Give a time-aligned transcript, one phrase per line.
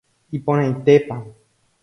[0.37, 1.17] Iporãitépa